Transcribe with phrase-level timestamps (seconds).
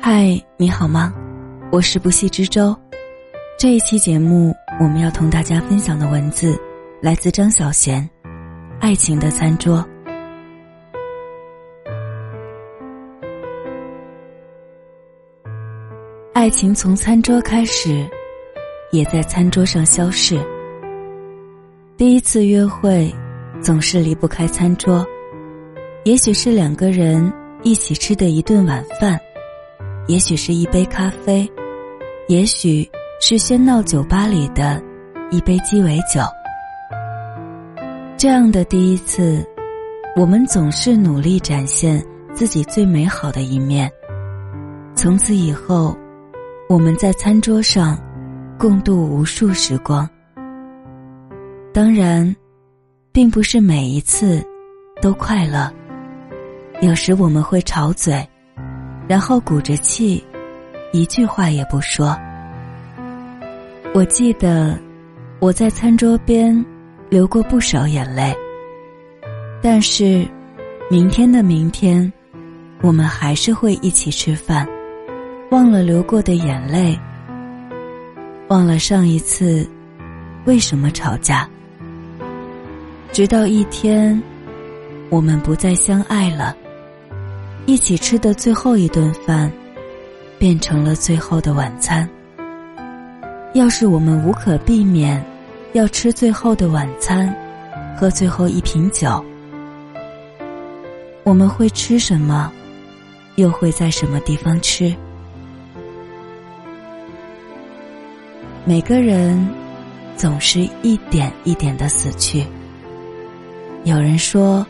[0.00, 1.12] 嗨，你好吗？
[1.72, 2.74] 我是不息之舟。
[3.58, 6.58] 这一期节目，我们要同大家分享的文字
[7.02, 8.00] 来自张小娴，
[8.80, 9.84] 《爱情的餐桌》。
[16.32, 18.08] 爱情从餐桌开始，
[18.92, 20.40] 也在餐桌上消逝。
[21.96, 23.12] 第一次约会，
[23.60, 25.04] 总是离不开餐桌。
[26.04, 27.30] 也许是两个人
[27.64, 29.20] 一起吃的一顿晚饭，
[30.08, 31.46] 也许是一杯咖啡，
[32.28, 32.82] 也许
[33.20, 34.82] 是喧闹酒吧里的
[35.30, 36.22] 一杯鸡尾酒。
[38.16, 39.46] 这样的第一次，
[40.16, 43.90] 我们总是努力展现自己最美好的一面。
[44.94, 45.94] 从此以后，
[46.70, 47.96] 我们在餐桌上
[48.58, 50.08] 共度无数时光。
[51.70, 52.34] 当然，
[53.12, 54.42] 并不是每一次
[55.02, 55.70] 都快乐。
[56.80, 58.26] 有时我们会吵嘴，
[59.08, 60.22] 然后鼓着气，
[60.92, 62.14] 一句话也不说。
[63.94, 64.78] 我记得
[65.40, 66.64] 我在餐桌边
[67.08, 68.36] 流过不少眼泪，
[69.62, 70.28] 但是
[70.90, 72.12] 明天的明天，
[72.82, 74.68] 我们还是会一起吃饭，
[75.50, 76.98] 忘了流过的眼泪，
[78.48, 79.66] 忘了上一次
[80.44, 81.48] 为什么吵架，
[83.10, 84.22] 直到一天，
[85.08, 86.54] 我们不再相爱了。
[87.68, 89.52] 一起吃的最后一顿饭，
[90.38, 92.08] 变成了最后的晚餐。
[93.52, 95.22] 要是我们无可避免
[95.74, 97.28] 要吃最后的晚餐，
[97.94, 99.22] 喝最后一瓶酒，
[101.24, 102.50] 我们会吃什么？
[103.36, 104.90] 又会在什么地方吃？
[108.64, 109.46] 每个人
[110.16, 112.46] 总是一点一点的死去。
[113.84, 114.66] 有人说，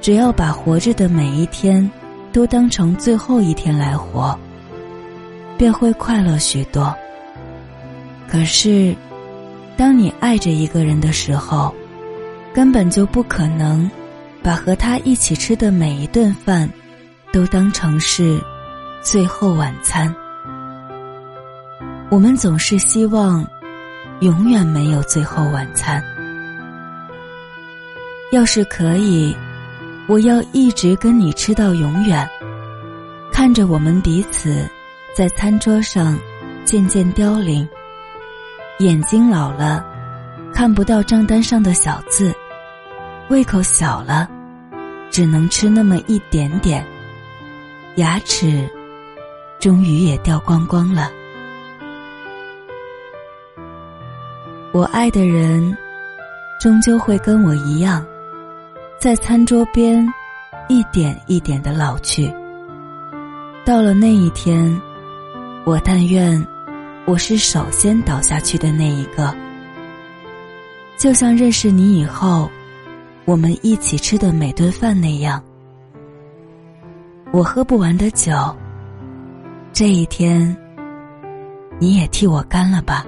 [0.00, 1.90] 只要把活着的每一天。
[2.36, 4.38] 都当成最后一天来活，
[5.56, 6.94] 便会快乐许多。
[8.28, 8.94] 可是，
[9.74, 11.74] 当你爱着一个人的时候，
[12.52, 13.90] 根本就不可能
[14.42, 16.68] 把和他一起吃的每一顿饭
[17.32, 18.38] 都当成是
[19.00, 20.14] 最后晚餐。
[22.10, 23.42] 我们总是希望
[24.20, 26.04] 永远没有最后晚餐。
[28.30, 29.34] 要是可以。
[30.08, 32.28] 我要一直跟你吃到永远，
[33.32, 34.68] 看着我们彼此
[35.12, 36.16] 在餐桌上
[36.64, 37.68] 渐渐凋零，
[38.78, 39.84] 眼睛老了，
[40.54, 42.32] 看不到账单上的小字，
[43.28, 44.28] 胃口小了，
[45.10, 46.86] 只能吃那么一点点，
[47.96, 48.70] 牙齿
[49.58, 51.10] 终于也掉光光了。
[54.72, 55.76] 我爱的人，
[56.60, 58.06] 终究会跟我一样。
[58.98, 60.06] 在餐桌边，
[60.68, 62.32] 一点一点的老去。
[63.62, 64.80] 到了那一天，
[65.66, 66.44] 我但愿
[67.04, 69.34] 我是首先倒下去的那一个。
[70.96, 72.50] 就像认识你以后，
[73.26, 75.42] 我们一起吃的每顿饭那样，
[77.32, 78.32] 我喝不完的酒，
[79.74, 80.56] 这一天，
[81.78, 83.04] 你也替我干了吧。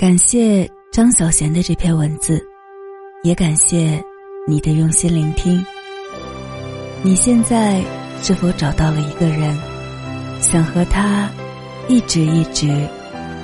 [0.00, 2.42] 感谢张小娴的这篇文字，
[3.22, 4.02] 也感谢
[4.48, 5.62] 你的用心聆听。
[7.02, 7.82] 你现在
[8.22, 9.54] 是否找到了一个人，
[10.40, 11.28] 想和他
[11.86, 12.88] 一直一直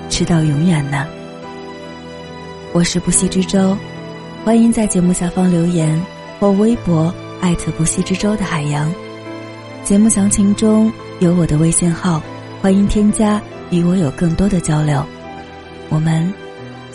[0.08, 1.06] 吃到永远呢？
[2.72, 3.76] 我是不息之舟，
[4.42, 6.02] 欢迎在节目下方留言
[6.40, 8.90] 或微博艾特不息之舟的海洋。
[9.84, 10.90] 节目详情中
[11.20, 12.22] 有我的微信号，
[12.62, 15.04] 欢迎添加与我有更多的交流。
[15.90, 16.32] 我们。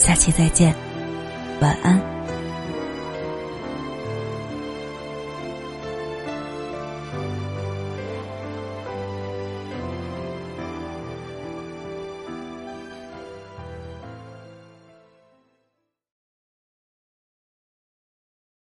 [0.02, 0.74] 下期再见，
[1.60, 2.11] 晚安。